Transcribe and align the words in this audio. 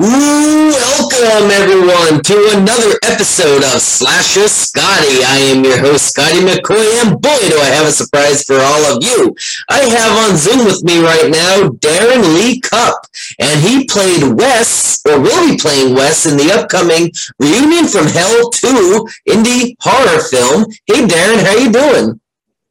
Welcome 0.00 1.50
everyone 1.50 2.22
to 2.22 2.50
another 2.54 2.94
episode 3.02 3.64
of 3.64 3.82
Slasher 3.82 4.46
Scotty. 4.46 5.24
I 5.26 5.38
am 5.50 5.64
your 5.64 5.76
host 5.80 6.10
Scotty 6.10 6.38
McCoy, 6.38 7.02
and 7.02 7.20
boy 7.20 7.36
do 7.48 7.58
I 7.58 7.66
have 7.74 7.88
a 7.88 7.90
surprise 7.90 8.44
for 8.44 8.54
all 8.54 8.94
of 8.94 9.02
you. 9.02 9.34
I 9.68 9.80
have 9.80 10.30
on 10.30 10.36
Zoom 10.36 10.66
with 10.66 10.84
me 10.84 11.02
right 11.02 11.28
now 11.28 11.70
Darren 11.82 12.32
Lee 12.36 12.60
Cup, 12.60 12.94
and 13.40 13.60
he 13.60 13.86
played 13.86 14.38
Wes, 14.38 15.02
or 15.04 15.18
will 15.18 15.50
be 15.50 15.58
playing 15.58 15.96
Wes 15.96 16.26
in 16.26 16.36
the 16.36 16.52
upcoming 16.52 17.10
Reunion 17.40 17.88
from 17.88 18.06
Hell 18.06 18.50
2 18.50 19.04
indie 19.28 19.74
horror 19.80 20.22
film. 20.22 20.70
Hey 20.86 21.08
Darren, 21.08 21.42
how 21.42 21.56
you 21.56 21.72
doing? 21.72 22.20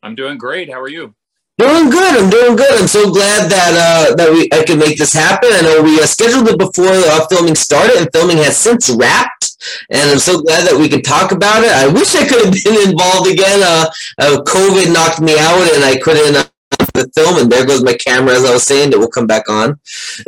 I'm 0.01 0.15
doing 0.15 0.37
great. 0.37 0.71
How 0.71 0.79
are 0.79 0.87
you? 0.87 1.13
Doing 1.57 1.89
good. 1.89 2.23
I'm 2.23 2.29
doing 2.29 2.55
good. 2.55 2.79
I'm 2.79 2.87
so 2.87 3.11
glad 3.11 3.49
that 3.49 3.73
uh, 3.73 4.15
that 4.15 4.29
we 4.29 4.47
I 4.53 4.63
could 4.63 4.77
make 4.77 4.99
this 4.99 5.11
happen. 5.11 5.49
I 5.51 5.61
know 5.61 5.81
we 5.81 5.99
uh, 5.99 6.05
scheduled 6.05 6.47
it 6.49 6.59
before 6.59 6.93
uh, 6.93 7.25
filming 7.27 7.55
started, 7.55 7.97
and 7.97 8.09
filming 8.13 8.37
has 8.37 8.55
since 8.55 8.91
wrapped. 8.91 9.57
And 9.89 10.11
I'm 10.11 10.19
so 10.19 10.39
glad 10.39 10.67
that 10.69 10.77
we 10.77 10.87
could 10.87 11.03
talk 11.03 11.31
about 11.31 11.63
it. 11.63 11.71
I 11.71 11.87
wish 11.87 12.13
I 12.13 12.27
could 12.27 12.45
have 12.45 12.53
been 12.63 12.89
involved 12.89 13.25
again. 13.25 13.65
Uh, 13.65 13.89
uh 14.21 14.37
COVID 14.45 14.93
knocked 14.93 15.19
me 15.19 15.33
out, 15.33 15.65
and 15.73 15.83
I 15.83 15.97
couldn't 15.97 16.37
uh, 16.37 16.45
the 16.93 17.09
film. 17.17 17.41
And 17.41 17.51
there 17.51 17.65
goes 17.65 17.83
my 17.83 17.93
camera, 17.93 18.35
as 18.35 18.45
I 18.45 18.53
was 18.53 18.61
saying. 18.61 18.93
It 18.93 18.99
will 18.99 19.09
come 19.09 19.25
back 19.25 19.49
on. 19.49 19.79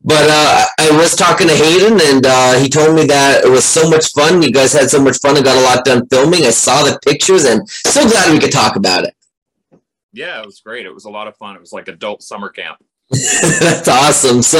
but 0.00 0.24
uh, 0.32 0.64
I 0.80 0.88
was 0.96 1.14
talking 1.14 1.48
to 1.48 1.54
Hayden, 1.54 2.00
and 2.00 2.24
uh, 2.24 2.56
he 2.56 2.70
told 2.70 2.96
me 2.96 3.04
that 3.04 3.44
it 3.44 3.50
was 3.50 3.64
so 3.64 3.84
much 3.84 4.12
fun. 4.12 4.40
You 4.40 4.52
guys 4.52 4.72
had 4.72 4.88
so 4.88 5.02
much 5.02 5.18
fun 5.20 5.36
and 5.36 5.44
got 5.44 5.60
a 5.60 5.60
lot 5.60 5.84
done 5.84 6.08
filming. 6.08 6.48
I 6.48 6.56
saw 6.56 6.84
the 6.84 6.98
pictures, 7.04 7.44
and 7.44 7.68
so 7.68 8.08
glad 8.08 8.32
we 8.32 8.40
could 8.40 8.52
talk 8.52 8.76
about 8.76 9.04
it. 9.04 9.14
Yeah, 10.12 10.40
it 10.40 10.46
was 10.46 10.60
great. 10.60 10.86
It 10.86 10.94
was 10.94 11.04
a 11.04 11.10
lot 11.10 11.28
of 11.28 11.36
fun. 11.36 11.56
It 11.56 11.60
was 11.60 11.72
like 11.72 11.88
adult 11.88 12.22
summer 12.22 12.48
camp. 12.48 12.78
That's 13.10 13.88
awesome. 13.88 14.42
So, 14.42 14.58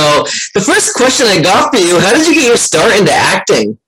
the 0.55 0.61
first 0.61 0.95
question 0.95 1.27
I 1.27 1.41
got 1.41 1.75
for 1.75 1.81
you 1.81 1.99
how 1.99 2.13
did 2.13 2.27
you 2.27 2.35
get 2.35 2.45
your 2.45 2.57
start 2.57 2.95
into 2.99 3.13
acting? 3.13 3.79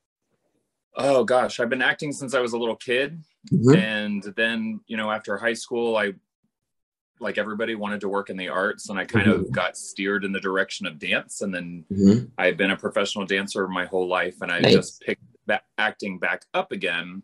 Oh, 0.97 1.25
gosh. 1.25 1.61
I've 1.61 1.69
been 1.69 1.83
acting 1.83 2.13
since 2.13 2.35
I 2.35 2.41
was 2.41 2.53
a 2.53 2.59
little 2.59 2.77
kid. 2.77 3.23
Mm-hmm. 3.53 3.75
And 3.75 4.23
then, 4.37 4.81
you 4.87 4.97
know, 4.97 5.11
after 5.11 5.37
high 5.37 5.55
school, 5.55 5.97
I, 5.97 6.13
like 7.21 7.37
everybody, 7.37 7.75
wanted 7.75 8.01
to 8.03 8.09
work 8.09 8.31
in 8.31 8.37
the 8.37 8.49
arts. 8.49 8.89
And 8.89 8.99
I 8.99 9.05
kind 9.05 9.27
mm-hmm. 9.27 9.41
of 9.41 9.53
got 9.53 9.77
steered 9.77 10.25
in 10.25 10.33
the 10.33 10.41
direction 10.41 10.87
of 10.87 10.99
dance. 10.99 11.43
And 11.43 11.55
then 11.55 11.85
mm-hmm. 11.93 12.27
I've 12.39 12.57
been 12.57 12.71
a 12.71 12.77
professional 12.77 13.27
dancer 13.27 13.67
my 13.67 13.87
whole 13.87 14.07
life. 14.07 14.37
And 14.41 14.53
I 14.53 14.61
nice. 14.61 14.73
just 14.73 15.01
picked 15.03 15.23
back, 15.47 15.65
acting 15.79 16.19
back 16.19 16.45
up 16.55 16.73
again, 16.73 17.23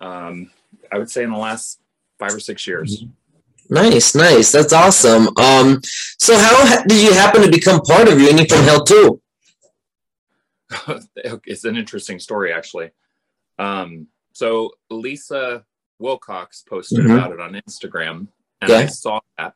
um, 0.00 0.50
I 0.90 0.98
would 0.98 1.10
say 1.10 1.24
in 1.24 1.30
the 1.30 1.38
last 1.38 1.80
five 2.18 2.34
or 2.34 2.40
six 2.40 2.66
years. 2.66 3.04
Nice, 3.70 4.14
nice. 4.14 4.52
That's 4.52 4.72
awesome. 4.72 5.28
Um, 5.36 5.80
so 6.18 6.36
how 6.38 6.82
did 6.84 7.02
you 7.02 7.12
happen 7.12 7.42
to 7.42 7.50
become 7.50 7.80
part 7.82 8.08
of 8.08 8.16
Reunion 8.16 8.46
from 8.46 8.62
Hell 8.64 8.84
2? 8.84 9.20
it's 11.46 11.64
an 11.64 11.76
interesting 11.76 12.18
story, 12.18 12.52
actually. 12.52 12.90
Um, 13.58 14.06
so 14.32 14.72
Lisa 14.90 15.64
Wilcox 15.98 16.62
posted 16.62 17.00
mm-hmm. 17.00 17.12
about 17.12 17.32
it 17.32 17.40
on 17.40 17.54
Instagram, 17.54 18.28
and 18.60 18.70
yeah. 18.70 18.76
I 18.76 18.86
saw 18.86 19.20
that, 19.36 19.54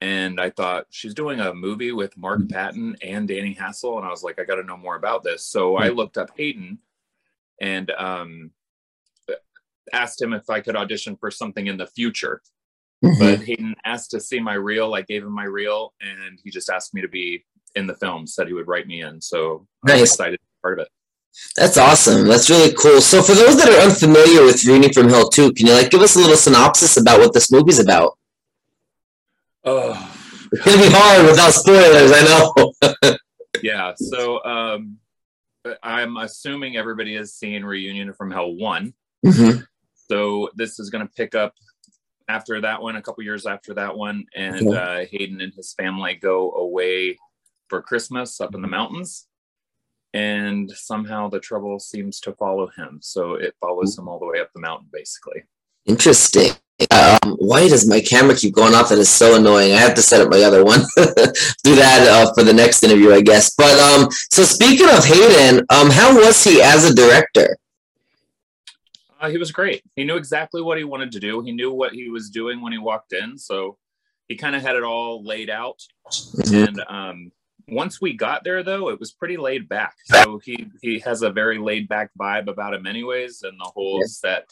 and 0.00 0.40
I 0.40 0.50
thought 0.50 0.86
she's 0.90 1.14
doing 1.14 1.40
a 1.40 1.52
movie 1.52 1.92
with 1.92 2.16
Mark 2.16 2.40
mm-hmm. 2.40 2.48
Patton 2.48 2.96
and 3.02 3.28
Danny 3.28 3.52
Hassel, 3.52 3.98
and 3.98 4.06
I 4.06 4.10
was 4.10 4.22
like, 4.22 4.40
I 4.40 4.44
got 4.44 4.56
to 4.56 4.62
know 4.62 4.76
more 4.76 4.96
about 4.96 5.22
this. 5.22 5.44
So 5.44 5.74
mm-hmm. 5.74 5.84
I 5.84 5.88
looked 5.88 6.18
up 6.18 6.30
Hayden, 6.36 6.78
and 7.60 7.90
um, 7.92 8.50
asked 9.92 10.20
him 10.20 10.32
if 10.32 10.48
I 10.48 10.60
could 10.60 10.76
audition 10.76 11.16
for 11.16 11.30
something 11.30 11.66
in 11.66 11.76
the 11.76 11.86
future. 11.86 12.42
Mm-hmm. 13.04 13.18
But 13.18 13.44
Hayden 13.44 13.74
asked 13.84 14.10
to 14.12 14.20
see 14.20 14.40
my 14.40 14.54
reel. 14.54 14.94
I 14.94 15.02
gave 15.02 15.24
him 15.24 15.32
my 15.32 15.44
reel, 15.44 15.92
and 16.00 16.38
he 16.42 16.50
just 16.50 16.70
asked 16.70 16.94
me 16.94 17.00
to 17.00 17.08
be 17.08 17.44
in 17.74 17.86
the 17.86 17.94
film. 17.94 18.26
Said 18.26 18.46
he 18.46 18.52
would 18.52 18.68
write 18.68 18.86
me 18.86 19.02
in. 19.02 19.20
So 19.20 19.66
nice. 19.84 19.96
I'm 19.96 20.02
excited 20.02 20.36
to 20.36 20.42
be 20.42 20.60
part 20.62 20.78
of 20.78 20.84
it. 20.84 20.88
That's 21.56 21.78
awesome. 21.78 22.28
That's 22.28 22.50
really 22.50 22.74
cool. 22.74 23.00
So, 23.00 23.22
for 23.22 23.32
those 23.32 23.56
that 23.56 23.68
are 23.68 23.88
unfamiliar 23.88 24.44
with 24.44 24.64
Reunion 24.64 24.92
from 24.92 25.08
Hell 25.08 25.30
2, 25.30 25.54
can 25.54 25.66
you 25.66 25.72
like 25.72 25.90
give 25.90 26.02
us 26.02 26.14
a 26.14 26.18
little 26.18 26.36
synopsis 26.36 26.98
about 26.98 27.20
what 27.20 27.32
this 27.32 27.50
movie's 27.50 27.78
about? 27.78 28.18
Oh, 29.64 29.92
it's 30.52 30.64
gonna 30.64 30.76
be 30.76 30.90
hard 30.90 31.26
without 31.26 31.52
spoilers. 31.52 32.12
I 32.14 33.00
know. 33.02 33.16
yeah. 33.62 33.94
So, 33.96 34.44
um, 34.44 34.98
I'm 35.82 36.16
assuming 36.16 36.76
everybody 36.76 37.16
has 37.16 37.34
seen 37.34 37.64
Reunion 37.64 38.12
from 38.12 38.30
Hell 38.30 38.54
one. 38.54 38.94
Mm-hmm. 39.24 39.62
So 40.10 40.50
this 40.56 40.78
is 40.78 40.90
going 40.90 41.06
to 41.06 41.12
pick 41.14 41.34
up 41.34 41.54
after 42.32 42.60
that 42.62 42.80
one, 42.80 42.96
a 42.96 43.02
couple 43.02 43.22
years 43.24 43.46
after 43.46 43.74
that 43.74 43.96
one, 43.96 44.24
and 44.34 44.68
okay. 44.68 44.76
uh, 44.76 45.06
Hayden 45.10 45.40
and 45.40 45.52
his 45.54 45.74
family 45.74 46.14
go 46.14 46.52
away 46.52 47.18
for 47.68 47.82
Christmas 47.82 48.40
up 48.40 48.54
in 48.54 48.62
the 48.62 48.68
mountains, 48.68 49.26
and 50.14 50.70
somehow 50.70 51.28
the 51.28 51.40
trouble 51.40 51.78
seems 51.78 52.20
to 52.20 52.32
follow 52.32 52.68
him. 52.68 52.98
So 53.02 53.34
it 53.34 53.54
follows 53.60 53.96
him 53.96 54.08
all 54.08 54.18
the 54.18 54.26
way 54.26 54.40
up 54.40 54.50
the 54.54 54.60
mountain, 54.60 54.88
basically. 54.92 55.42
Interesting. 55.84 56.52
Um, 56.90 57.36
why 57.38 57.68
does 57.68 57.86
my 57.86 58.00
camera 58.00 58.34
keep 58.34 58.54
going 58.54 58.74
off? 58.74 58.88
That 58.88 58.98
is 58.98 59.08
so 59.08 59.36
annoying. 59.36 59.72
I 59.72 59.76
have 59.76 59.94
to 59.94 60.02
set 60.02 60.20
up 60.20 60.30
my 60.30 60.42
other 60.42 60.64
one. 60.64 60.80
Do 60.96 61.76
that 61.76 62.08
uh, 62.10 62.32
for 62.34 62.42
the 62.42 62.52
next 62.52 62.82
interview, 62.82 63.12
I 63.12 63.20
guess. 63.20 63.54
But 63.54 63.78
um, 63.78 64.08
so 64.30 64.42
speaking 64.42 64.88
of 64.88 65.04
Hayden, 65.04 65.64
um, 65.70 65.90
how 65.90 66.16
was 66.16 66.42
he 66.42 66.62
as 66.62 66.90
a 66.90 66.94
director? 66.94 67.56
Uh, 69.22 69.30
he 69.30 69.38
was 69.38 69.52
great. 69.52 69.84
He 69.94 70.02
knew 70.02 70.16
exactly 70.16 70.60
what 70.60 70.78
he 70.78 70.84
wanted 70.84 71.12
to 71.12 71.20
do. 71.20 71.42
He 71.42 71.52
knew 71.52 71.72
what 71.72 71.92
he 71.92 72.08
was 72.08 72.28
doing 72.28 72.60
when 72.60 72.72
he 72.72 72.78
walked 72.78 73.12
in. 73.12 73.38
So 73.38 73.78
he 74.26 74.36
kind 74.36 74.56
of 74.56 74.62
had 74.62 74.74
it 74.74 74.82
all 74.82 75.24
laid 75.24 75.48
out. 75.48 75.80
Mm-hmm. 76.10 76.54
And 76.56 76.84
um, 76.88 77.32
once 77.68 78.00
we 78.00 78.14
got 78.14 78.42
there, 78.42 78.64
though, 78.64 78.88
it 78.88 78.98
was 78.98 79.12
pretty 79.12 79.36
laid 79.36 79.68
back. 79.68 79.94
So 80.06 80.38
he 80.44 80.66
he 80.82 80.98
has 81.00 81.22
a 81.22 81.30
very 81.30 81.58
laid 81.58 81.86
back 81.86 82.10
vibe 82.18 82.48
about 82.48 82.74
him, 82.74 82.84
anyways. 82.84 83.42
And 83.42 83.58
the 83.60 83.70
whole 83.72 84.02
set 84.06 84.50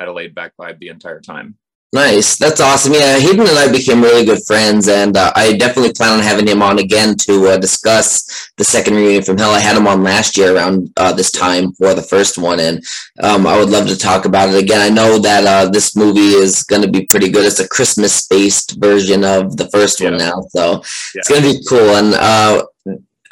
had 0.00 0.08
a 0.08 0.12
laid 0.12 0.34
back 0.34 0.54
vibe 0.58 0.80
the 0.80 0.88
entire 0.88 1.20
time. 1.20 1.56
Nice. 1.94 2.38
That's 2.38 2.58
awesome. 2.58 2.94
Yeah, 2.94 3.18
Hayden 3.18 3.40
and 3.40 3.58
I 3.58 3.70
became 3.70 4.00
really 4.00 4.24
good 4.24 4.42
friends, 4.46 4.88
and 4.88 5.14
uh, 5.14 5.30
I 5.36 5.52
definitely 5.58 5.92
plan 5.92 6.18
on 6.18 6.24
having 6.24 6.48
him 6.48 6.62
on 6.62 6.78
again 6.78 7.16
to 7.18 7.48
uh, 7.48 7.58
discuss 7.58 8.50
the 8.56 8.64
second 8.64 8.94
reunion 8.94 9.22
from 9.22 9.36
Hell. 9.36 9.50
I 9.50 9.60
had 9.60 9.76
him 9.76 9.86
on 9.86 10.02
last 10.02 10.38
year 10.38 10.56
around 10.56 10.90
uh, 10.96 11.12
this 11.12 11.30
time 11.30 11.72
for 11.72 11.92
the 11.92 12.00
first 12.00 12.38
one, 12.38 12.60
and 12.60 12.82
um, 13.22 13.46
I 13.46 13.58
would 13.58 13.68
love 13.68 13.88
to 13.88 13.98
talk 13.98 14.24
about 14.24 14.48
it 14.48 14.62
again. 14.62 14.80
I 14.80 14.88
know 14.88 15.18
that 15.18 15.44
uh, 15.44 15.68
this 15.68 15.94
movie 15.94 16.32
is 16.32 16.62
going 16.62 16.80
to 16.80 16.88
be 16.90 17.04
pretty 17.04 17.30
good. 17.30 17.44
It's 17.44 17.60
a 17.60 17.68
Christmas-based 17.68 18.80
version 18.80 19.22
of 19.22 19.58
the 19.58 19.68
first 19.68 20.00
yeah. 20.00 20.08
one 20.08 20.18
now, 20.18 20.40
so 20.48 20.72
yeah. 20.72 20.80
it's 21.16 21.28
going 21.28 21.42
to 21.42 21.52
be 21.52 21.64
cool. 21.68 21.96
And 21.96 22.14
uh, 22.14 22.64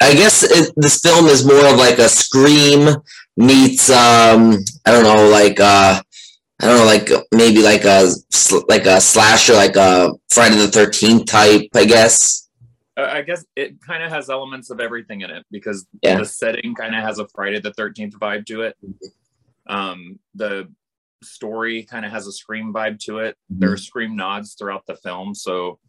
I 0.03 0.13
guess 0.13 0.43
it, 0.43 0.71
this 0.75 0.99
film 0.99 1.25
is 1.25 1.43
more 1.43 1.65
of 1.65 1.77
like 1.77 1.97
a 1.97 2.07
Scream 2.07 2.89
meets, 3.37 3.89
um, 3.89 4.63
I 4.85 4.91
don't 4.91 5.03
know, 5.03 5.29
like 5.29 5.59
uh, 5.59 5.99
I 6.61 6.67
don't 6.67 6.77
know, 6.77 6.85
like 6.85 7.09
maybe 7.33 7.63
like 7.63 7.85
a 7.85 8.11
like 8.67 8.85
a 8.85 9.01
slasher, 9.01 9.53
like 9.53 9.75
a 9.75 10.13
Friday 10.29 10.57
the 10.57 10.67
Thirteenth 10.67 11.25
type, 11.25 11.69
I 11.73 11.85
guess. 11.85 12.49
Uh, 12.95 13.09
I 13.09 13.23
guess 13.23 13.43
it 13.55 13.81
kind 13.81 14.03
of 14.03 14.11
has 14.11 14.29
elements 14.29 14.69
of 14.69 14.79
everything 14.79 15.21
in 15.21 15.31
it 15.31 15.43
because 15.49 15.87
yeah. 16.03 16.17
the 16.17 16.25
setting 16.25 16.75
kind 16.75 16.93
of 16.93 17.01
has 17.01 17.17
a 17.17 17.27
Friday 17.29 17.59
the 17.59 17.73
Thirteenth 17.73 18.13
vibe 18.19 18.45
to 18.45 18.61
it. 18.61 18.75
Mm-hmm. 18.85 19.75
Um, 19.75 20.19
the 20.35 20.71
story 21.23 21.83
kind 21.83 22.05
of 22.05 22.11
has 22.11 22.27
a 22.27 22.31
Scream 22.31 22.71
vibe 22.71 22.99
to 23.05 23.19
it. 23.19 23.37
Mm-hmm. 23.51 23.59
There 23.59 23.71
are 23.71 23.77
Scream 23.77 24.15
nods 24.15 24.53
throughout 24.53 24.85
the 24.85 24.95
film, 24.95 25.33
so 25.33 25.79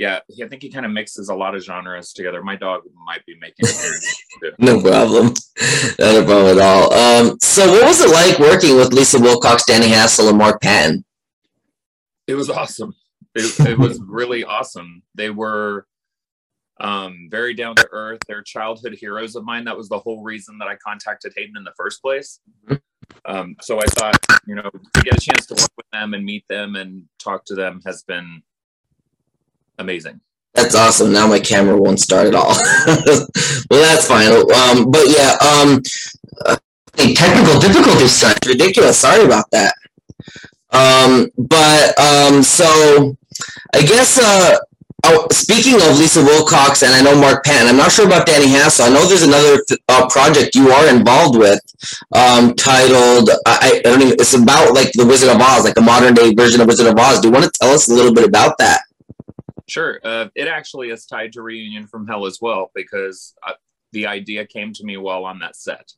yeah, 0.00 0.20
I 0.42 0.48
think 0.48 0.62
he 0.62 0.70
kind 0.70 0.86
of 0.86 0.92
mixes 0.92 1.28
a 1.28 1.34
lot 1.34 1.54
of 1.54 1.62
genres 1.62 2.14
together. 2.14 2.42
My 2.42 2.56
dog 2.56 2.84
might 3.04 3.24
be 3.26 3.36
making 3.38 3.66
it. 3.68 4.54
no 4.58 4.80
problem. 4.80 5.34
Not 5.98 6.22
a 6.22 6.24
problem 6.24 6.58
at 6.58 6.64
all. 6.64 6.94
Um, 6.94 7.38
so 7.38 7.70
what 7.70 7.84
was 7.84 8.00
it 8.00 8.10
like 8.10 8.38
working 8.38 8.76
with 8.76 8.94
Lisa 8.94 9.20
Wilcox, 9.20 9.62
Danny 9.66 9.88
Hassel, 9.88 10.30
and 10.30 10.38
Mark 10.38 10.62
Patton? 10.62 11.04
It 12.26 12.32
was 12.32 12.48
awesome. 12.48 12.94
It, 13.34 13.60
it 13.68 13.78
was 13.78 14.00
really 14.00 14.42
awesome. 14.42 15.02
They 15.16 15.28
were 15.28 15.86
um, 16.80 17.28
very 17.30 17.52
down 17.52 17.76
to 17.76 17.88
earth. 17.92 18.20
They're 18.26 18.42
childhood 18.42 18.96
heroes 18.98 19.36
of 19.36 19.44
mine. 19.44 19.64
That 19.64 19.76
was 19.76 19.90
the 19.90 19.98
whole 19.98 20.22
reason 20.22 20.56
that 20.60 20.68
I 20.68 20.76
contacted 20.76 21.34
Hayden 21.36 21.58
in 21.58 21.64
the 21.64 21.74
first 21.76 22.00
place. 22.00 22.40
Mm-hmm. 22.66 22.76
Um, 23.26 23.56
so 23.60 23.78
I 23.78 23.84
thought, 23.84 24.18
you 24.46 24.54
know, 24.54 24.70
to 24.94 25.02
get 25.02 25.18
a 25.18 25.20
chance 25.20 25.44
to 25.48 25.54
work 25.56 25.72
with 25.76 25.90
them 25.92 26.14
and 26.14 26.24
meet 26.24 26.46
them 26.48 26.74
and 26.74 27.04
talk 27.18 27.44
to 27.46 27.54
them 27.54 27.82
has 27.84 28.02
been 28.02 28.42
amazing. 29.80 30.20
That's 30.54 30.74
awesome. 30.74 31.12
Now 31.12 31.26
my 31.26 31.40
camera 31.40 31.76
won't 31.76 32.00
start 32.00 32.26
at 32.26 32.34
all. 32.34 32.54
well, 33.70 33.80
that's 33.82 34.06
fine. 34.06 34.28
Um, 34.30 34.90
but 34.90 35.06
yeah, 35.08 35.36
um, 35.40 35.80
uh, 36.44 36.56
technical 36.96 37.60
difficulties. 37.60 38.22
It's 38.22 38.46
ridiculous. 38.46 38.98
Sorry 38.98 39.24
about 39.24 39.50
that. 39.52 39.74
Um, 40.72 41.30
but 41.36 41.98
um, 41.98 42.42
so 42.42 43.16
I 43.74 43.82
guess 43.82 44.18
uh, 44.22 44.58
oh, 45.04 45.26
speaking 45.30 45.74
of 45.74 45.98
Lisa 45.98 46.22
Wilcox 46.22 46.82
and 46.82 46.94
I 46.94 47.00
know 47.00 47.18
Mark 47.18 47.44
Patton, 47.44 47.68
I'm 47.68 47.76
not 47.76 47.92
sure 47.92 48.06
about 48.06 48.26
Danny 48.26 48.48
Hassel. 48.48 48.86
I 48.86 48.88
know 48.90 49.06
there's 49.06 49.22
another 49.22 49.62
uh, 49.88 50.08
project 50.08 50.54
you 50.54 50.70
are 50.70 50.94
involved 50.94 51.38
with 51.38 51.60
um, 52.12 52.54
titled 52.54 53.30
I, 53.46 53.78
I 53.78 53.80
don't 53.82 54.02
even. 54.02 54.14
It's 54.14 54.34
about 54.34 54.74
like 54.74 54.92
the 54.92 55.06
Wizard 55.06 55.30
of 55.30 55.40
Oz, 55.40 55.64
like 55.64 55.78
a 55.78 55.82
modern 55.82 56.14
day 56.14 56.34
version 56.34 56.60
of 56.60 56.66
Wizard 56.66 56.88
of 56.88 56.98
Oz. 56.98 57.20
Do 57.20 57.28
you 57.28 57.32
want 57.32 57.44
to 57.44 57.52
tell 57.60 57.72
us 57.72 57.88
a 57.88 57.94
little 57.94 58.14
bit 58.14 58.26
about 58.26 58.58
that? 58.58 58.82
Sure. 59.70 60.00
Uh, 60.02 60.28
it 60.34 60.48
actually 60.48 60.90
is 60.90 61.06
tied 61.06 61.32
to 61.34 61.42
Reunion 61.42 61.86
from 61.86 62.06
Hell 62.06 62.26
as 62.26 62.38
well 62.40 62.70
because 62.74 63.34
I, 63.44 63.54
the 63.92 64.06
idea 64.06 64.44
came 64.46 64.72
to 64.72 64.84
me 64.84 64.96
while 64.96 65.24
on 65.24 65.38
that 65.38 65.56
set. 65.56 65.92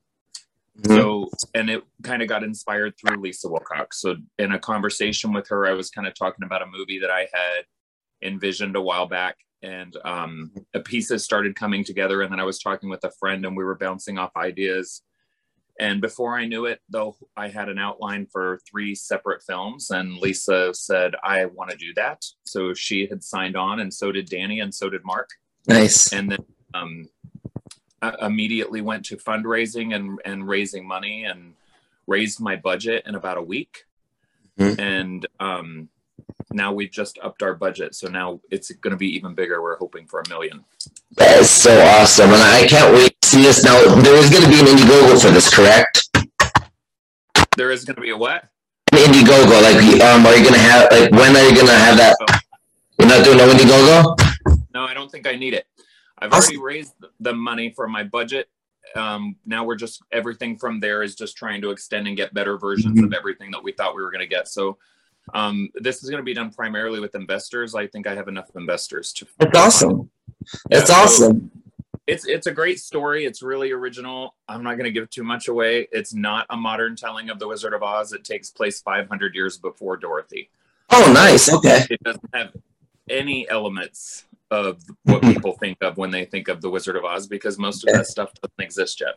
Mhm. 0.79 0.97
So, 0.97 1.31
and 1.55 1.71
it 1.71 1.83
kind 2.03 2.23
of 2.23 2.29
got 2.29 2.43
inspired 2.43 2.95
through 2.99 3.21
Lisa 3.21 3.49
Wilcox. 3.49 4.01
So, 4.01 4.17
in 4.39 4.53
a 4.53 4.59
conversation 4.59 5.33
with 5.33 5.49
her, 5.49 5.67
I 5.67 5.73
was 5.73 5.91
kind 5.91 6.07
of 6.07 6.15
talking 6.15 6.45
about 6.45 6.63
a 6.63 6.67
movie 6.67 6.99
that 7.01 7.11
I 7.11 7.29
had 7.33 7.65
envisioned 8.23 8.77
a 8.77 8.81
while 8.81 9.07
back, 9.07 9.37
and 9.63 9.95
um, 10.05 10.51
a 10.75 10.81
pieces 10.81 11.25
started 11.25 11.57
coming 11.57 11.85
together. 11.85 12.23
And 12.23 12.33
then 12.33 12.41
I 12.41 12.45
was 12.45 12.59
talking 12.59 12.89
with 12.89 13.05
a 13.05 13.11
friend, 13.21 13.45
and 13.45 13.57
we 13.57 13.65
were 13.65 13.75
bouncing 13.77 14.19
off 14.19 14.33
ideas. 14.37 15.03
And 15.83 16.01
before 16.01 16.39
I 16.39 16.47
knew 16.47 16.67
it, 16.67 16.81
though, 16.89 17.17
I 17.37 17.49
had 17.49 17.69
an 17.69 17.77
outline 17.77 18.27
for 18.31 18.61
three 18.71 18.95
separate 18.95 19.43
films, 19.43 19.91
and 19.91 20.17
Lisa 20.17 20.73
said, 20.73 21.17
I 21.25 21.47
want 21.47 21.71
to 21.73 21.77
do 21.77 21.93
that. 21.95 22.25
So 22.45 22.73
she 22.73 23.09
had 23.09 23.25
signed 23.25 23.57
on, 23.57 23.81
and 23.81 23.93
so 23.93 24.13
did 24.13 24.27
Danny, 24.29 24.61
and 24.61 24.73
so 24.73 24.89
did 24.89 25.05
Mark 25.05 25.31
Nice. 25.67 26.13
and 26.13 26.31
then 26.31 26.39
um, 26.73 27.09
immediately 28.21 28.81
went 28.81 29.05
to 29.07 29.17
fundraising 29.17 29.93
and, 29.93 30.21
and 30.25 30.47
raising 30.47 30.87
money 30.87 31.25
and 31.25 31.55
raised 32.07 32.39
my 32.41 32.55
budget 32.55 33.03
in 33.05 33.17
about 33.17 33.39
a 33.39 33.43
week. 33.43 33.85
Mhm. 34.61 34.79
And 34.79 35.27
um, 35.41 35.89
now 36.53 36.73
we've 36.73 36.93
just 36.93 37.19
upped 37.21 37.43
our 37.43 37.55
budget. 37.55 37.97
So 37.97 38.07
now 38.07 38.41
it's 38.53 38.71
going 38.71 38.93
to 38.93 38.97
be 38.97 39.17
even 39.17 39.35
bigger. 39.35 39.61
We're 39.61 39.79
hoping 39.79 40.07
for 40.07 40.21
a 40.21 40.29
million. 40.29 40.65
That 41.17 41.41
is 41.41 41.51
so 41.51 41.77
awesome, 41.83 42.31
and 42.31 42.41
I 42.41 42.69
can't 42.69 42.95
wait 42.95 43.17
see 43.33 43.43
this. 43.43 43.65
Now, 43.65 43.79
there 44.03 44.17
is 44.17 44.29
going 44.31 44.43
to 44.45 44.49
be 44.49 44.61
an 44.61 44.67
Indiegogo 44.67 45.21
for 45.21 45.31
this, 45.31 45.49
correct? 45.53 46.09
There 47.57 47.71
is 47.71 47.85
going 47.85 47.97
to 47.97 48.03
be 48.03 48.11
a 48.11 48.17
what? 48.17 48.49
An 48.93 48.99
Indiegogo, 48.99 49.63
like, 49.63 50.03
um, 50.03 50.27
are 50.27 50.37
you 50.37 50.43
going 50.43 50.55
to 50.55 50.61
have, 50.61 50.93
like, 50.93 51.11
when 51.13 51.35
are 51.35 51.43
you 51.49 51.55
going 51.55 51.67
to 51.67 51.73
have 51.73 51.97
that? 51.97 52.17
You're 52.99 53.09
not 53.09 53.25
doing 53.25 53.39
no 53.39 53.49
Indiegogo? 53.49 54.59
No, 54.75 54.85
I 54.85 54.93
don't 54.93 55.11
think 55.11 55.27
I 55.27 55.35
need 55.35 55.55
it. 55.55 55.67
I've 56.19 56.33
already 56.33 56.59
raised 56.59 56.93
the 57.21 57.33
money 57.33 57.71
for 57.71 57.89
my 57.89 58.05
budget. 58.05 58.49
Um, 58.95 59.37
now 59.47 59.65
we're 59.65 59.77
just 59.77 60.03
everything 60.13 60.59
from 60.59 60.79
there 60.79 61.03
is 61.03 61.15
just 61.15 61.37
trying 61.37 61.63
to 61.63 61.71
extend 61.71 62.07
and 62.07 62.17
get 62.17 62.35
better 62.35 62.59
versions 62.59 62.97
Mm-hmm. 62.97 63.07
of 63.07 63.15
everything 63.15 63.51
that 63.53 63.63
we 63.65 63.73
thought 63.73 63.97
we 63.97 64.03
were 64.03 64.11
going 64.11 64.21
to 64.21 64.27
get. 64.27 64.47
So 64.49 64.77
um, 65.33 65.71
this 65.75 66.03
is 66.03 66.11
going 66.11 66.21
to 66.21 66.25
be 66.25 66.35
done 66.35 66.51
primarily 66.53 67.01
with 67.01 67.15
investors. 67.15 67.75
I 67.75 67.87
think 67.87 68.07
I 68.07 68.15
have 68.15 68.29
enough 68.29 68.51
investors 68.55 69.13
to. 69.15 69.27
That's 69.39 69.59
awesome. 69.59 70.11
That's 70.69 70.91
Yeah, 70.91 70.95
so 70.95 71.03
awesome. 71.03 71.51
It's 72.07 72.27
it's 72.27 72.47
a 72.47 72.53
great 72.53 72.81
story. 72.81 73.25
It's 73.25 73.43
really 73.43 73.71
original. 73.71 74.35
I'm 74.49 74.63
not 74.63 74.73
going 74.77 74.85
to 74.85 74.93
give 74.93 75.09
too 75.11 75.23
much 75.23 75.49
away. 75.49 75.89
It's 75.93 76.13
not 76.13 76.47
a 76.51 76.57
modern 76.57 76.97
telling 76.97 77.31
of 77.31 77.39
the 77.39 77.47
Wizard 77.47 77.75
of 77.75 77.83
Oz. 77.83 78.13
It 78.13 78.25
takes 78.25 78.51
place 78.51 78.81
500 78.81 79.35
years 79.35 79.57
before 79.57 79.97
Dorothy. 79.97 80.51
Oh, 80.91 81.11
nice. 81.15 81.53
Okay. 81.53 81.87
It 81.91 82.03
doesn't 82.03 82.31
have 82.35 82.53
any 83.09 83.49
elements 83.49 84.25
of 84.51 84.83
what 85.05 85.23
people 85.23 85.53
think 85.55 85.79
of 85.81 85.97
when 85.97 86.11
they 86.11 86.25
think 86.25 86.49
of 86.49 86.61
the 86.61 86.69
Wizard 86.69 86.97
of 86.97 87.05
Oz 87.05 87.27
because 87.27 87.59
most 87.59 87.87
of 87.87 87.95
that 87.95 88.07
stuff 88.07 88.33
doesn't 88.35 88.61
exist 88.61 89.01
yet. 89.01 89.15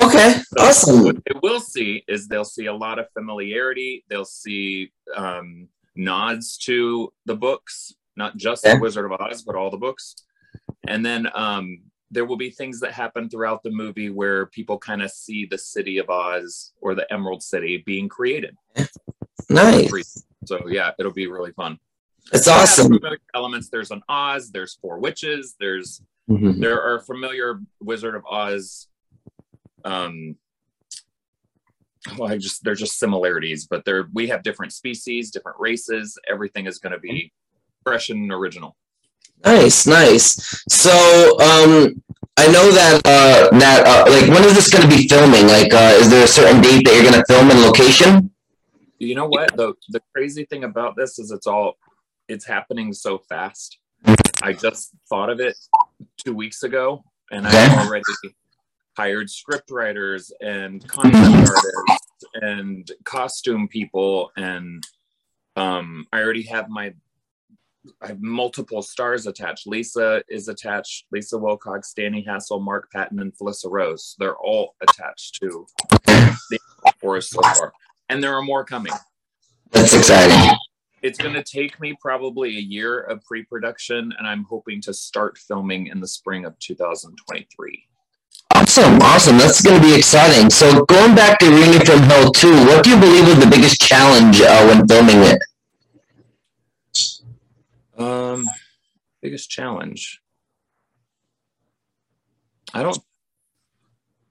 Okay. 0.00 0.32
So 0.32 0.64
Awesome. 0.64 1.04
What 1.04 1.16
they 1.24 1.38
will 1.42 1.60
see 1.60 2.02
is 2.08 2.28
they'll 2.28 2.44
see 2.44 2.66
a 2.66 2.74
lot 2.74 2.98
of 2.98 3.06
familiarity. 3.12 4.04
They'll 4.08 4.24
see 4.24 4.90
um, 5.14 5.68
nods 5.94 6.58
to 6.58 7.12
the 7.26 7.36
books, 7.36 7.94
not 8.16 8.36
just 8.36 8.64
the 8.64 8.78
Wizard 8.80 9.04
of 9.04 9.12
Oz, 9.12 9.42
but 9.42 9.54
all 9.54 9.70
the 9.70 9.76
books. 9.76 10.16
And 10.88 11.04
then 11.04 11.28
um, 11.34 11.80
there 12.10 12.24
will 12.24 12.36
be 12.36 12.50
things 12.50 12.78
that 12.80 12.92
happen 12.92 13.28
throughout 13.28 13.62
the 13.62 13.70
movie 13.70 14.10
where 14.10 14.46
people 14.46 14.78
kind 14.78 15.02
of 15.02 15.10
see 15.10 15.44
the 15.44 15.58
city 15.58 15.98
of 15.98 16.08
Oz 16.08 16.72
or 16.80 16.94
the 16.94 17.10
Emerald 17.12 17.42
City 17.42 17.82
being 17.86 18.08
created. 18.08 18.56
Nice. 19.48 20.24
So 20.44 20.66
yeah, 20.68 20.90
it'll 20.98 21.12
be 21.12 21.28
really 21.28 21.52
fun. 21.52 21.78
It's 22.32 22.48
It 22.48 22.50
awesome. 22.50 22.98
Elements. 23.34 23.68
There's 23.68 23.92
an 23.92 24.02
Oz. 24.08 24.50
There's 24.50 24.74
four 24.74 24.98
witches. 24.98 25.54
There's 25.60 26.02
Mhm. 26.28 26.60
there 26.60 26.82
are 26.82 26.98
familiar 27.00 27.60
Wizard 27.80 28.16
of 28.16 28.24
Oz. 28.26 28.88
Um, 29.84 30.36
well, 32.18 32.30
I 32.32 32.38
just 32.38 32.64
there's 32.64 32.80
just 32.80 32.98
similarities, 32.98 33.66
but 33.68 33.84
there 33.84 34.08
we 34.12 34.26
have 34.28 34.42
different 34.42 34.72
species, 34.72 35.30
different 35.30 35.58
races. 35.60 36.18
Everything 36.28 36.66
is 36.66 36.78
going 36.78 36.92
to 36.92 36.98
be 36.98 37.32
fresh 37.84 38.10
and 38.10 38.32
original. 38.32 38.76
Nice, 39.46 39.86
nice. 39.86 40.64
So, 40.68 40.90
um, 41.40 42.02
I 42.36 42.46
know 42.48 42.70
that 42.72 43.00
uh, 43.04 43.56
that 43.58 43.86
uh, 43.86 44.10
like 44.10 44.28
when 44.28 44.44
is 44.44 44.54
this 44.54 44.70
going 44.70 44.82
to 44.88 44.94
be 44.94 45.08
filming? 45.08 45.46
Like, 45.46 45.72
uh, 45.72 45.94
is 45.98 46.10
there 46.10 46.24
a 46.24 46.28
certain 46.28 46.60
date 46.60 46.84
that 46.84 46.94
you're 46.94 47.10
going 47.10 47.14
to 47.14 47.24
film 47.32 47.50
in 47.50 47.62
location? 47.62 48.30
You 48.98 49.14
know 49.14 49.26
what? 49.26 49.56
The 49.56 49.74
the 49.90 50.02
crazy 50.12 50.44
thing 50.44 50.64
about 50.64 50.96
this 50.96 51.18
is 51.18 51.30
it's 51.30 51.46
all 51.46 51.78
it's 52.28 52.44
happening 52.44 52.92
so 52.92 53.18
fast. 53.18 53.78
I 54.42 54.52
just 54.52 54.90
thought 55.08 55.30
of 55.30 55.40
it 55.40 55.56
two 56.22 56.34
weeks 56.34 56.62
ago, 56.62 57.04
and 57.30 57.46
Okay. 57.46 57.56
I've 57.56 57.86
already 57.86 58.04
hired 58.96 59.30
script 59.30 59.70
writers 59.70 60.32
and 60.40 60.86
concept 60.88 61.50
artists 61.50 62.24
and 62.34 62.90
costume 63.04 63.68
people, 63.68 64.30
and 64.36 64.82
um, 65.56 66.06
I 66.12 66.20
already 66.20 66.42
have 66.44 66.68
my 66.68 66.94
I 68.02 68.08
have 68.08 68.20
multiple 68.20 68.82
stars 68.82 69.26
attached. 69.26 69.66
Lisa 69.66 70.22
is 70.28 70.48
attached. 70.48 71.06
Lisa 71.10 71.38
Wilcox, 71.38 71.92
Danny 71.92 72.22
Hassel, 72.22 72.60
Mark 72.60 72.90
Patton, 72.92 73.20
and 73.20 73.32
Felissa 73.36 73.70
Rose. 73.70 74.16
They're 74.18 74.36
all 74.36 74.74
attached 74.80 75.38
to 75.42 75.66
the 76.06 76.58
forest 77.00 77.30
so 77.30 77.40
far, 77.42 77.72
and 78.08 78.22
there 78.22 78.34
are 78.34 78.42
more 78.42 78.64
coming 78.64 78.92
That's 79.70 79.94
exciting. 79.94 80.56
it's 81.02 81.18
going 81.18 81.34
to 81.34 81.42
take 81.42 81.80
me 81.80 81.94
probably 82.00 82.56
a 82.56 82.60
year 82.60 83.00
of 83.00 83.22
pre-production 83.24 84.12
and 84.18 84.26
i'm 84.26 84.44
hoping 84.44 84.80
to 84.80 84.94
start 84.94 85.36
filming 85.38 85.88
in 85.88 86.00
the 86.00 86.08
spring 86.08 86.44
of 86.44 86.58
2023 86.58 87.84
Awesome, 88.54 89.00
awesome. 89.02 89.38
That's 89.38 89.60
going 89.60 89.80
to 89.80 89.86
be 89.86 89.94
exciting. 89.94 90.50
So, 90.50 90.84
going 90.86 91.14
back 91.14 91.38
to 91.40 91.46
Reunion 91.46 91.84
from 91.84 92.00
Hell 92.00 92.30
2, 92.32 92.66
what 92.66 92.84
do 92.84 92.90
you 92.90 92.98
believe 92.98 93.26
was 93.26 93.38
the 93.38 93.50
biggest 93.50 93.80
challenge 93.80 94.40
uh, 94.40 94.66
when 94.66 94.86
filming 94.88 95.18
it? 95.18 95.42
Um 97.98 98.48
biggest 99.22 99.50
challenge. 99.50 100.20
I 102.74 102.82
don't 102.82 102.98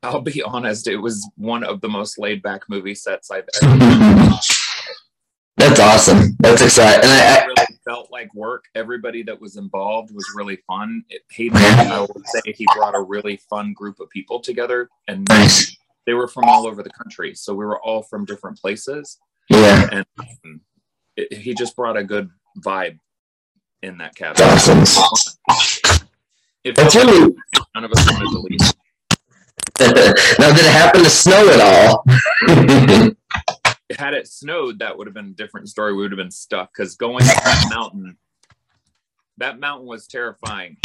i'll 0.03 0.21
be 0.21 0.44
honest 0.45 0.88
it 0.88 0.97
was 0.97 1.27
one 1.35 1.63
of 1.63 1.81
the 1.81 1.89
most 1.89 2.19
laid 2.19 2.41
back 2.44 2.62
movie 2.69 2.94
sets 2.94 3.31
i've 3.31 3.47
ever 3.63 4.31
That's 5.57 5.79
awesome. 5.79 6.35
That's 6.39 6.62
exciting. 6.62 7.09
And 7.09 7.12
I, 7.12 7.38
it 7.38 7.47
really 7.47 7.79
felt 7.85 8.12
like 8.12 8.33
work. 8.35 8.65
Everybody 8.75 9.23
that 9.23 9.39
was 9.39 9.56
involved 9.56 10.13
was 10.13 10.25
really 10.35 10.57
fun. 10.67 11.03
It 11.09 11.21
Hayden, 11.31 11.57
i 11.57 12.01
would 12.01 12.27
say 12.27 12.53
he 12.53 12.67
brought 12.75 12.94
a 12.94 13.01
really 13.01 13.38
fun 13.50 13.73
group 13.73 14.00
of 14.00 14.09
people 14.09 14.39
together 14.39 14.89
and 15.07 15.25
nice. 15.29 15.75
they 16.05 16.13
were 16.13 16.27
from 16.27 16.43
all 16.45 16.67
over 16.67 16.84
the 16.84 16.89
country. 16.89 17.34
So 17.36 17.53
we 17.53 17.65
were 17.65 17.81
all 17.81 18.03
from 18.03 18.25
different 18.25 18.60
places. 18.60 19.17
Yeah, 19.50 19.88
and 19.91 20.05
um, 20.19 20.62
it, 21.15 21.31
he 21.34 21.53
just 21.53 21.75
brought 21.75 21.95
a 21.95 22.03
good 22.03 22.29
vibe 22.60 23.00
in 23.86 23.98
that 24.00 24.15
cabin. 24.15 24.36
that's 24.38 24.68
awesome. 24.98 26.08
It 26.63 26.75
That's 26.75 26.96
really. 26.96 27.36
none 27.75 27.84
of 27.84 27.92
us 27.92 28.12
wanted 28.12 28.32
to 28.32 28.39
leave. 28.39 28.60
now, 30.39 30.51
did 30.51 30.65
it 30.65 30.72
happen 30.72 31.04
to 31.04 31.10
snow 31.12 31.48
at 31.50 31.62
all? 31.62 32.04
Had 34.00 34.15
it 34.15 34.27
snowed, 34.27 34.80
that 34.80 34.98
would 34.98 35.06
have 35.06 35.13
been 35.13 35.27
a 35.27 35.34
different 35.34 35.70
story. 35.70 35.94
We 35.94 36.01
would 36.01 36.12
have 36.12 36.18
been 36.18 36.32
stuck 36.32 36.72
because 36.75 36.96
going 36.96 37.24
up 37.24 37.44
that 37.44 37.68
mountain, 37.70 38.18
that 39.38 39.60
mountain 39.60 39.86
was 39.86 40.08
terrifying, 40.08 40.77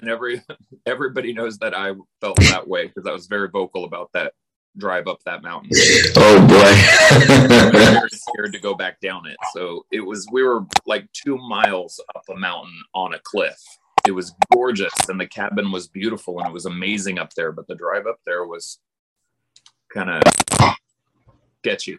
and 0.00 0.10
every 0.10 0.42
everybody 0.86 1.32
knows 1.32 1.56
that 1.58 1.74
I 1.74 1.92
felt 2.20 2.36
that 2.40 2.68
way 2.68 2.88
because 2.88 3.06
I 3.06 3.12
was 3.12 3.26
very 3.26 3.48
vocal 3.48 3.84
about 3.84 4.10
that 4.12 4.34
drive 4.76 5.06
up 5.06 5.22
that 5.24 5.42
mountain. 5.42 5.70
oh 6.16 6.46
boy. 6.46 7.28
was 7.28 7.70
very 7.72 8.08
scared 8.10 8.52
to 8.52 8.58
go 8.58 8.74
back 8.74 9.00
down 9.00 9.26
it. 9.26 9.36
So 9.54 9.84
it 9.90 10.00
was 10.00 10.26
we 10.32 10.42
were 10.42 10.64
like 10.86 11.10
two 11.12 11.36
miles 11.36 12.00
up 12.14 12.24
a 12.30 12.36
mountain 12.36 12.74
on 12.94 13.14
a 13.14 13.18
cliff. 13.22 13.60
It 14.06 14.12
was 14.12 14.34
gorgeous 14.52 14.92
and 15.08 15.20
the 15.20 15.26
cabin 15.26 15.70
was 15.70 15.88
beautiful 15.88 16.38
and 16.38 16.48
it 16.48 16.52
was 16.52 16.66
amazing 16.66 17.18
up 17.18 17.32
there, 17.34 17.52
but 17.52 17.66
the 17.68 17.74
drive 17.74 18.06
up 18.06 18.18
there 18.26 18.46
was 18.46 18.78
kind 19.92 20.10
of 20.10 20.22
get 21.62 21.86
you. 21.86 21.96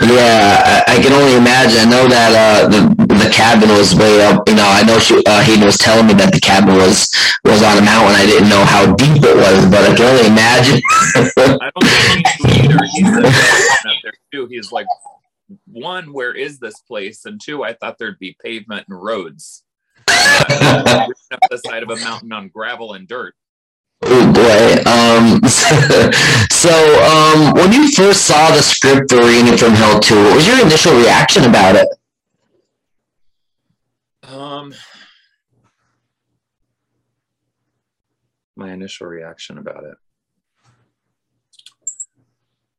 Yeah, 0.00 0.84
I, 0.86 0.96
I 0.96 1.02
can 1.02 1.12
only 1.12 1.36
imagine. 1.36 1.80
I 1.80 1.90
know 1.90 2.08
that 2.08 2.64
uh, 2.64 2.68
the 2.68 2.99
the 3.20 3.30
cabin 3.30 3.68
was 3.70 3.94
way 3.94 4.24
up. 4.24 4.48
You 4.48 4.56
know, 4.56 4.66
I 4.66 4.82
know 4.82 4.98
she, 4.98 5.22
uh, 5.24 5.42
Hayden 5.42 5.64
was 5.64 5.78
telling 5.78 6.06
me 6.06 6.14
that 6.14 6.32
the 6.32 6.40
cabin 6.40 6.74
was 6.76 7.10
was 7.44 7.62
on 7.62 7.78
a 7.78 7.82
mountain. 7.82 8.16
I 8.16 8.26
didn't 8.26 8.48
know 8.48 8.64
how 8.64 8.94
deep 8.94 9.22
it 9.22 9.36
was, 9.36 9.66
but 9.66 9.84
I 9.84 9.94
can 9.94 10.06
only 10.06 10.26
imagine. 10.26 10.80
I 11.36 11.70
don't 11.74 11.88
think 11.88 12.26
he 12.38 12.64
either. 12.64 12.78
He 12.92 13.04
said 13.04 13.24
up 13.24 13.96
there 14.02 14.12
too. 14.32 14.46
He's 14.46 14.72
like, 14.72 14.86
one, 15.66 16.12
where 16.12 16.32
is 16.32 16.58
this 16.58 16.80
place? 16.80 17.24
And 17.24 17.40
two, 17.40 17.62
I 17.62 17.72
thought 17.74 17.98
there'd 17.98 18.18
be 18.18 18.36
pavement 18.42 18.86
and 18.88 19.00
roads. 19.00 19.64
Uh, 20.08 21.08
up 21.32 21.40
the 21.50 21.58
side 21.58 21.82
of 21.82 21.90
a 21.90 21.96
mountain 21.96 22.32
on 22.32 22.48
gravel 22.48 22.94
and 22.94 23.06
dirt. 23.06 23.34
oh 24.02 24.32
boy. 24.32 24.90
Um, 24.90 25.40
so, 26.50 26.72
um, 27.04 27.54
when 27.54 27.72
you 27.72 27.90
first 27.90 28.22
saw 28.22 28.50
the 28.50 28.62
script 28.62 29.10
for 29.10 29.18
Reunion 29.18 29.56
from 29.56 29.74
Hell 29.74 30.00
2, 30.00 30.14
what 30.14 30.36
was 30.36 30.46
your 30.46 30.60
initial 30.60 30.96
reaction 30.96 31.44
about 31.44 31.76
it? 31.76 31.86
Um, 34.40 34.72
my 38.56 38.72
initial 38.72 39.06
reaction 39.06 39.58
about 39.58 39.84
it. 39.84 39.96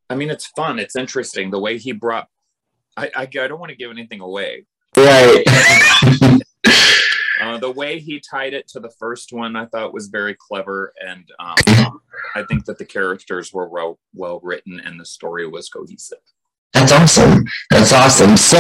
I 0.09 0.15
mean, 0.15 0.31
it's 0.31 0.47
fun. 0.47 0.79
It's 0.79 0.95
interesting 0.95 1.51
the 1.51 1.59
way 1.59 1.77
he 1.77 1.91
brought. 1.91 2.27
I 2.97 3.11
I, 3.15 3.21
I 3.21 3.25
don't 3.25 3.59
want 3.59 3.69
to 3.69 3.75
give 3.75 3.91
anything 3.91 4.21
away. 4.21 4.65
Right. 4.97 5.43
uh, 7.41 7.57
the 7.59 7.71
way 7.71 7.99
he 7.99 8.19
tied 8.19 8.55
it 8.55 8.67
to 8.69 8.79
the 8.79 8.91
first 8.99 9.31
one, 9.31 9.55
I 9.55 9.67
thought 9.67 9.93
was 9.93 10.07
very 10.07 10.35
clever, 10.35 10.93
and 10.99 11.29
um, 11.39 12.01
I 12.33 12.43
think 12.43 12.65
that 12.65 12.79
the 12.79 12.85
characters 12.85 13.53
were 13.53 13.69
well 13.69 13.99
well 14.15 14.39
written 14.41 14.81
and 14.83 14.99
the 14.99 15.05
story 15.05 15.47
was 15.47 15.69
cohesive. 15.69 16.17
That's 16.73 16.91
awesome. 16.91 17.45
That's 17.69 17.91
awesome. 17.91 18.37
So 18.37 18.57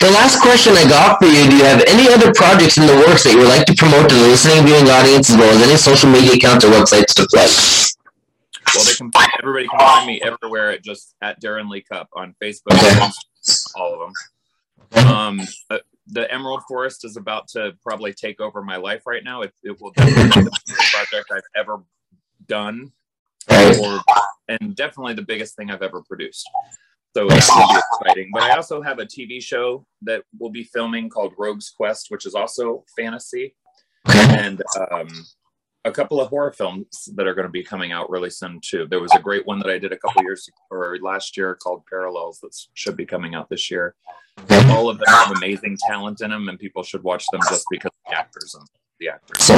the 0.00 0.10
last 0.10 0.40
question 0.40 0.74
I 0.74 0.88
got 0.88 1.18
for 1.18 1.26
you, 1.26 1.48
do 1.48 1.56
you 1.56 1.64
have 1.64 1.84
any 1.86 2.08
other 2.12 2.32
projects 2.34 2.78
in 2.78 2.86
the 2.86 2.94
works 3.06 3.24
that 3.24 3.32
you 3.32 3.38
would 3.38 3.48
like 3.48 3.66
to 3.66 3.74
promote 3.74 4.08
to 4.08 4.14
the 4.14 4.22
listening 4.22 4.66
viewing 4.66 4.90
audience 4.90 5.30
as 5.30 5.36
well 5.36 5.54
as 5.54 5.62
any 5.62 5.76
social 5.76 6.10
media 6.10 6.34
accounts 6.34 6.64
or 6.64 6.68
websites 6.68 7.14
to 7.14 7.26
plug? 7.30 7.50
Well, 8.74 8.84
they 8.84 8.94
can 8.94 9.10
everybody 9.40 9.68
can 9.68 9.78
find 9.78 10.06
me 10.06 10.20
everywhere 10.22 10.70
at 10.70 10.82
just 10.82 11.14
at 11.22 11.40
Darren 11.40 11.68
Lee 11.68 11.82
Cup 11.82 12.08
on 12.14 12.34
Facebook, 12.42 12.74
okay. 12.74 13.10
all 13.76 13.94
of 13.94 14.00
them. 14.00 15.06
Um, 15.06 15.40
uh, 15.70 15.78
the 16.08 16.30
Emerald 16.32 16.62
Forest 16.68 17.04
is 17.04 17.16
about 17.16 17.48
to 17.48 17.72
probably 17.82 18.12
take 18.12 18.40
over 18.40 18.62
my 18.62 18.76
life 18.76 19.02
right 19.06 19.22
now. 19.22 19.42
It, 19.42 19.52
it 19.62 19.80
will 19.80 19.90
definitely 19.92 20.24
be 20.24 20.44
the 20.44 20.60
biggest 20.66 20.92
project 20.92 21.30
I've 21.32 21.42
ever 21.56 21.82
done, 22.46 22.92
or, 23.50 24.00
and 24.48 24.74
definitely 24.76 25.14
the 25.14 25.22
biggest 25.22 25.56
thing 25.56 25.70
I've 25.70 25.82
ever 25.82 26.02
produced. 26.02 26.48
So 27.16 27.28
that 27.28 27.48
will 27.48 27.74
be 27.74 27.80
exciting. 28.06 28.30
But 28.32 28.42
I 28.42 28.56
also 28.56 28.82
have 28.82 28.98
a 28.98 29.06
TV 29.06 29.40
show 29.42 29.86
that 30.02 30.24
we'll 30.38 30.50
be 30.50 30.64
filming 30.64 31.08
called 31.08 31.32
Rogue's 31.38 31.70
Quest, 31.70 32.06
which 32.08 32.26
is 32.26 32.34
also 32.34 32.84
fantasy, 32.96 33.54
and 34.12 34.60
um, 34.90 35.08
a 35.84 35.92
couple 35.92 36.20
of 36.20 36.28
horror 36.28 36.52
films 36.52 37.08
that 37.14 37.26
are 37.26 37.34
going 37.34 37.46
to 37.46 37.52
be 37.52 37.62
coming 37.62 37.92
out 37.92 38.10
really 38.10 38.30
soon 38.30 38.60
too. 38.62 38.86
There 38.90 39.00
was 39.00 39.12
a 39.14 39.20
great 39.20 39.46
one 39.46 39.58
that 39.60 39.70
I 39.70 39.78
did 39.78 39.92
a 39.92 39.98
couple 39.98 40.22
years 40.22 40.48
or 40.70 40.96
last 41.02 41.36
year 41.36 41.54
called 41.54 41.84
Parallels 41.88 42.40
that 42.40 42.56
should 42.74 42.96
be 42.96 43.06
coming 43.06 43.34
out 43.34 43.48
this 43.48 43.70
year. 43.70 43.94
All 44.70 44.88
of 44.88 44.98
them 44.98 45.06
have 45.08 45.36
amazing 45.36 45.78
talent 45.86 46.20
in 46.20 46.30
them, 46.30 46.48
and 46.48 46.58
people 46.58 46.82
should 46.82 47.04
watch 47.04 47.24
them 47.30 47.40
just 47.48 47.64
because 47.70 47.92
of 47.92 48.10
the 48.10 48.18
actors 48.18 48.56
and 48.58 48.66
the 48.98 49.08
actors. 49.08 49.48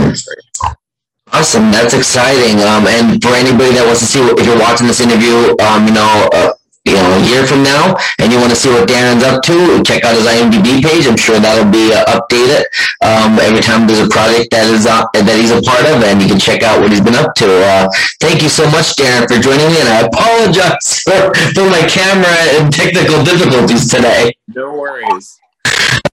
Awesome, 1.32 1.70
that's 1.72 1.94
exciting. 1.94 2.60
Um, 2.60 2.86
and 2.86 3.22
for 3.22 3.30
anybody 3.30 3.72
that 3.74 3.84
wants 3.86 4.00
to 4.00 4.06
see, 4.06 4.20
if 4.20 4.46
you're 4.46 4.58
watching 4.58 4.86
this 4.86 5.00
interview, 5.00 5.56
um, 5.64 5.86
you 5.86 5.94
know, 5.94 6.28
uh, 6.32 6.52
you 6.86 6.94
know, 6.94 7.18
a 7.18 7.22
year 7.26 7.46
from 7.46 7.62
now 7.62 7.98
and 8.18 8.32
you 8.32 8.38
want 8.38 8.50
to 8.50 8.56
see 8.56 8.70
what 8.70 8.88
Darren's 8.88 9.22
up 9.22 9.42
to, 9.42 9.82
check 9.82 10.04
out 10.04 10.14
his 10.14 10.26
IMDb 10.26 10.82
page. 10.82 11.06
I'm 11.06 11.16
sure 11.16 11.38
that'll 11.38 11.70
be 11.70 11.92
uh, 11.92 12.06
updated 12.14 12.64
um, 13.02 13.38
every 13.42 13.60
time 13.60 13.86
there's 13.86 14.00
a 14.00 14.08
project 14.08 14.50
that 14.52 14.70
is 14.70 14.86
uh, 14.86 15.04
that 15.12 15.36
he's 15.36 15.50
a 15.50 15.60
part 15.62 15.84
of, 15.90 16.02
and 16.06 16.22
you 16.22 16.28
can 16.28 16.38
check 16.38 16.62
out 16.62 16.80
what 16.80 16.90
he's 16.90 17.00
been 17.02 17.18
up 17.18 17.34
to. 17.42 17.46
Uh, 17.46 17.88
thank 18.20 18.42
you 18.42 18.48
so 18.48 18.64
much, 18.70 18.96
Darren, 18.96 19.26
for 19.26 19.42
joining 19.42 19.66
me, 19.68 19.82
and 19.82 19.90
I 19.90 20.06
apologize 20.06 21.02
for, 21.06 21.34
for 21.52 21.66
my 21.68 21.82
camera 21.90 22.36
and 22.56 22.72
technical 22.72 23.22
difficulties 23.24 23.90
today. 23.90 24.32
No 24.48 24.72
worries. 24.72 25.38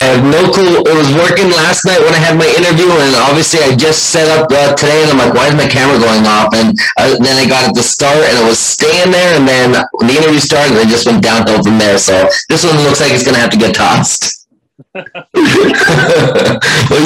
I 0.03 0.19
have 0.19 0.25
no 0.27 0.51
clue. 0.51 0.83
It 0.83 0.95
was 1.00 1.15
working 1.15 1.48
last 1.55 1.88
night 1.88 2.03
when 2.03 2.12
I 2.12 2.19
had 2.19 2.36
my 2.36 2.43
interview, 2.60 2.91
and 2.91 3.15
obviously 3.24 3.63
I 3.63 3.72
just 3.72 4.12
set 4.12 4.27
up 4.27 4.51
uh, 4.51 4.75
today, 4.75 5.00
and 5.00 5.15
I'm 5.15 5.17
like, 5.17 5.31
why 5.31 5.48
is 5.48 5.55
my 5.55 5.63
camera 5.63 5.95
going 5.95 6.27
off? 6.27 6.51
And 6.51 6.75
uh, 7.00 7.15
then 7.24 7.39
I 7.39 7.48
got 7.48 7.72
it 7.72 7.74
to 7.79 7.83
start, 7.83 8.19
and 8.19 8.36
it 8.36 8.43
was 8.43 8.60
staying 8.60 9.15
there, 9.15 9.39
and 9.39 9.48
then 9.48 9.72
when 9.95 10.12
the 10.12 10.19
interview 10.19 10.43
started, 10.43 10.75
and 10.75 10.83
it 10.83 10.91
just 10.91 11.07
went 11.07 11.24
downhill 11.24 11.63
from 11.63 11.79
there. 11.79 11.95
So 11.98 12.27
this 12.51 12.67
one 12.67 12.75
looks 12.83 13.00
like 13.00 13.15
it's 13.15 13.24
going 13.24 13.36
to 13.36 13.39
have 13.39 13.55
to 13.55 13.57
get 13.57 13.75
tossed. 13.79 14.43
well, 14.91 15.05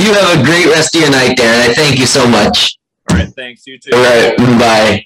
you 0.02 0.10
have 0.18 0.34
a 0.34 0.42
great 0.42 0.66
rest 0.74 0.98
of 0.98 1.02
your 1.06 1.14
night, 1.14 1.38
Darren. 1.38 1.70
I 1.70 1.74
thank 1.78 2.02
you 2.02 2.10
so 2.10 2.28
much. 2.28 2.82
All 3.12 3.18
right, 3.18 3.30
thanks. 3.30 3.68
You 3.68 3.78
too. 3.78 3.94
All 3.94 4.02
right, 4.02 4.34
bye. 4.58 5.06